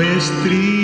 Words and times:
no 0.00 0.79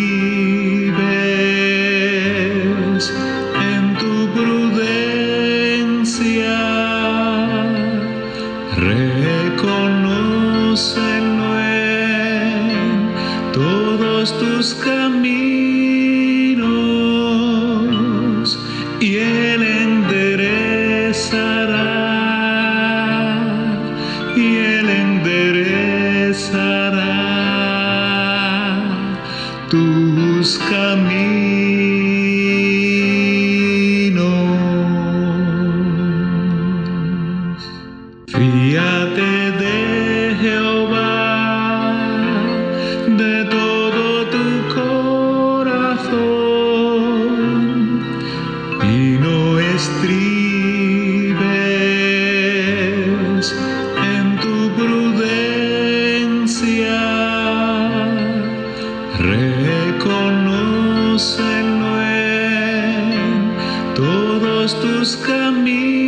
me. 65.52 66.05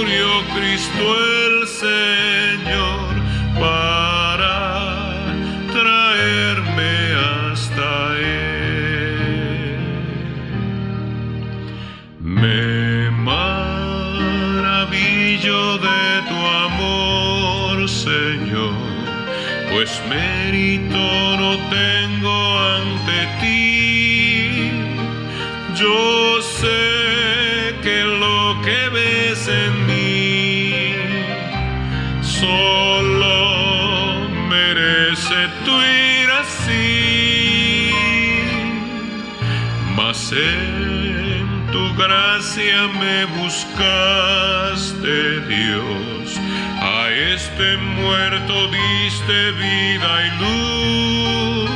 murió 0.00 0.28
Cristo 0.54 1.04
el 1.36 1.68
Señor 1.68 3.08
para 3.58 4.56
traerme 5.72 6.94
hasta 7.50 7.90
Él. 8.16 9.76
Me 12.18 13.10
maravillo 13.10 14.78
de 15.78 16.22
tu 16.30 16.38
amor, 16.66 17.76
Señor, 17.88 18.74
pues 19.70 19.90
mérito 20.08 21.04
no 21.42 21.50
tengo 21.78 22.36
ante 22.58 23.18
ti. 23.40 24.72
Yo 25.78 26.19
Dios. 45.48 46.38
A 46.80 47.10
este 47.10 47.76
muerto 47.76 48.68
diste 48.68 49.52
vida 49.52 50.26
y 50.26 50.30
luz. 50.40 51.70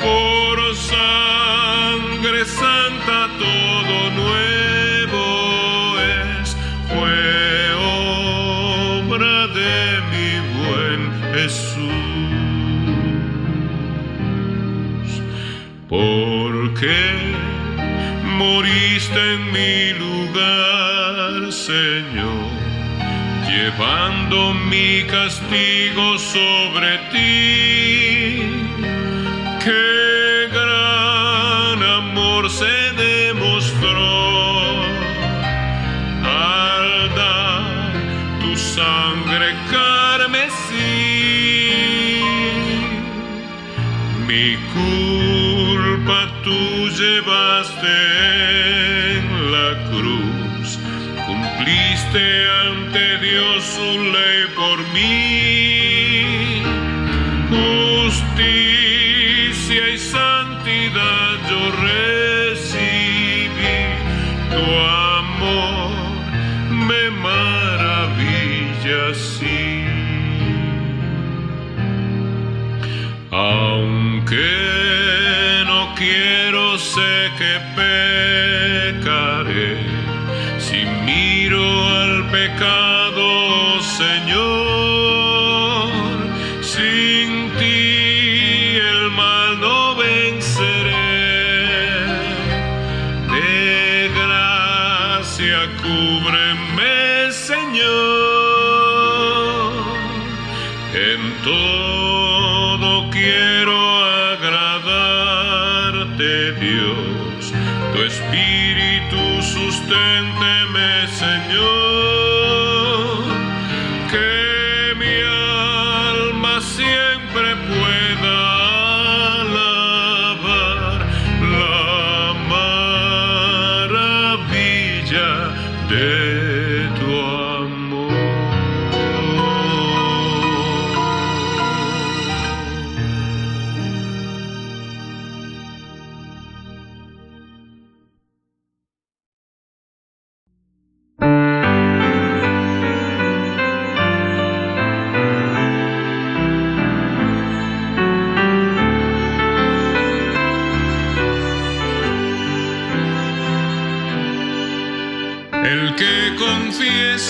Por 0.00 0.56
sangre 0.76 2.44
santa 2.44 3.28
todo 3.38 4.10
nuevo 4.22 5.24
es. 6.00 6.56
Fue 6.88 7.18
obra 8.98 9.36
de 9.48 9.76
mi 10.12 10.30
buen 10.58 11.00
Jesús. 11.34 11.92
Porque 15.88 16.96
moriste 18.38 19.34
en 19.34 19.52
mi 19.52 19.92
lugar, 19.94 21.52
Señor, 21.52 22.50
llevando 23.48 24.54
mi 24.54 25.04
castigo 25.04 26.18
sobre 26.18 26.98
ti. 27.10 28.01
Si 80.72 80.86
miro 81.04 81.86
al 81.86 82.30
pecado, 82.30 83.78
Señor, 83.82 84.51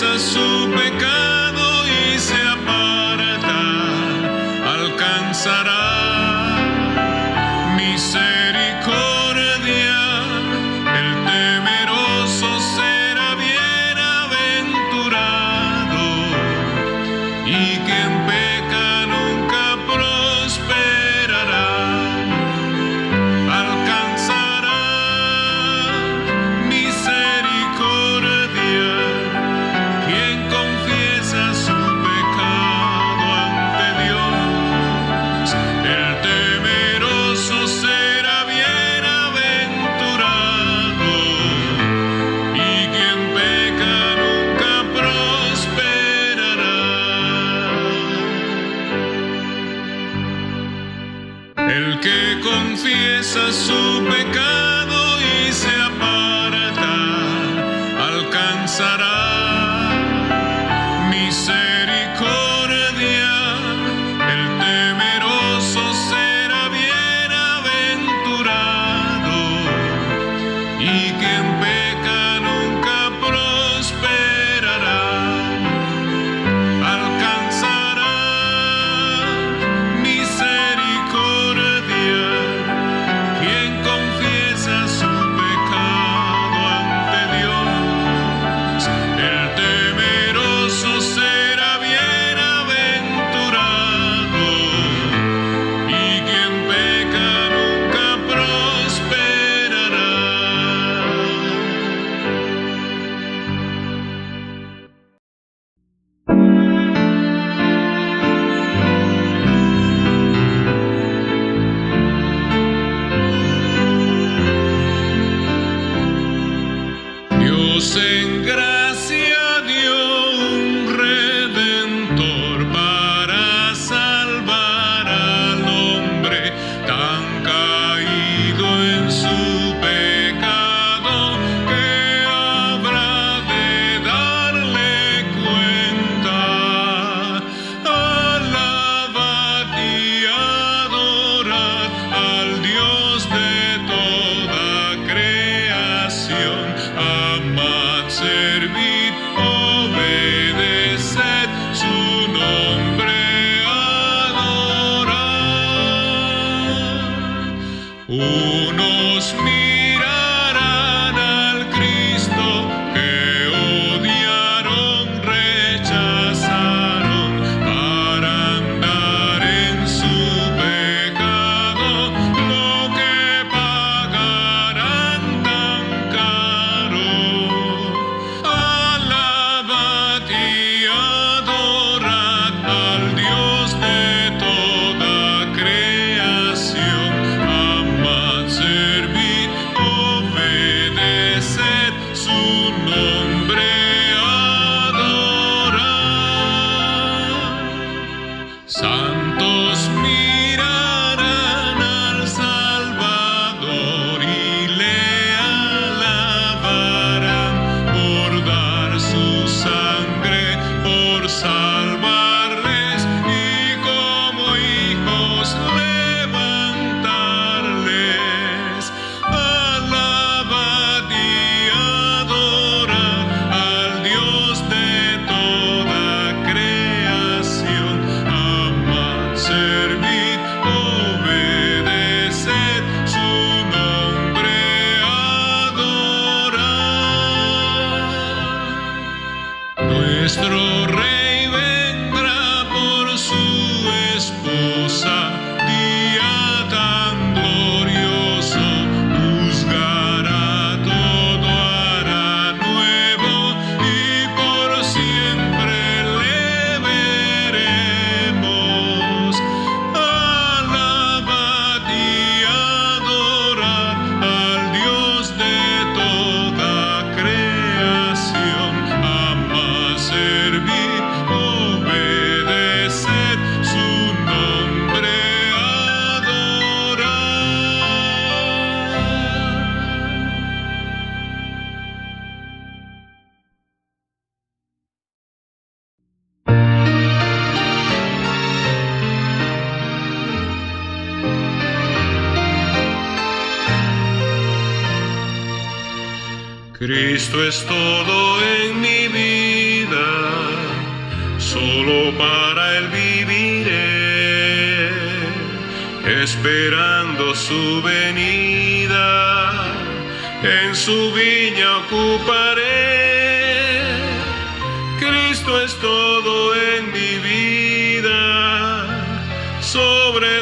a 0.01 0.17
sube 0.17 0.92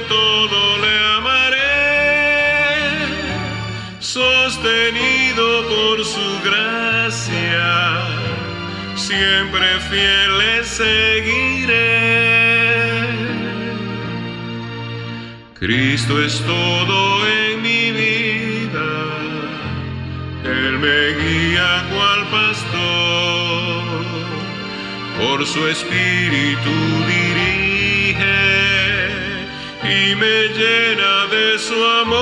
todo 0.08 0.78
le 0.84 1.00
amaré, 1.18 1.58
sostenido 4.00 5.46
por 5.68 6.06
su 6.06 6.42
gracia, 6.44 7.70
siempre 8.96 9.80
fiel 9.90 10.38
le 10.38 10.64
seguiré. 10.64 11.92
Cristo 15.60 16.22
es 16.22 16.40
todo 16.42 17.28
en 17.28 17.62
mi 17.62 17.92
vida, 17.92 18.90
Él 20.44 20.80
me 20.80 21.02
guía 21.22 21.86
cual 21.92 22.22
pastor, 22.32 23.82
por 25.20 25.46
su 25.46 25.68
espíritu 25.68 26.72
y 29.92 30.16
me 30.16 30.48
llena 30.60 31.28
de 31.28 31.60
su 31.60 31.76
amor. 32.04 32.22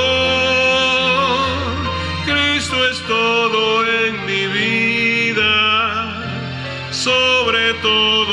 Cristo 2.26 2.76
es 2.90 3.00
todo 3.04 3.86
en 3.86 4.26
mi 4.26 4.48
vida, 4.48 5.54
sobre 6.92 7.74
todo. 7.76 8.29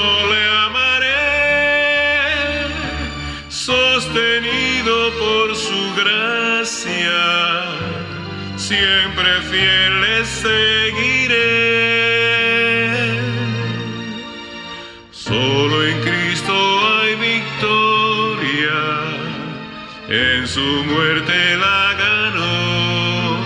su 20.57 20.85
muerte 20.85 21.37
la 21.59 21.93
ganó. 21.99 23.37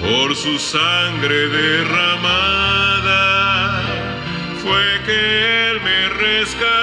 Por 0.00 0.36
su 0.36 0.58
sangre 0.58 1.48
derramada 1.48 3.22
fue 4.62 4.84
que 5.06 5.70
él 5.70 5.80
me 5.80 6.10
rescató. 6.10 6.81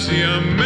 Gracia 0.00 0.59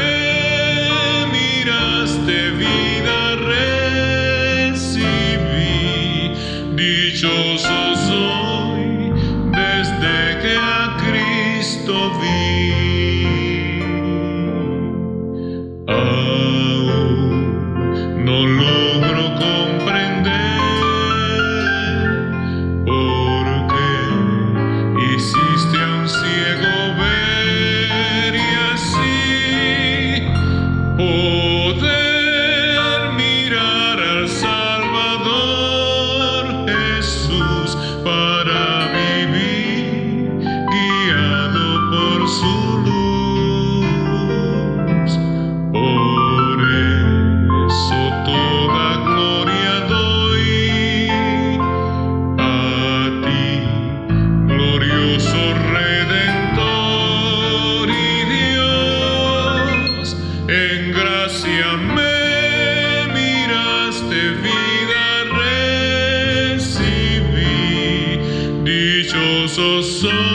so 69.94 70.33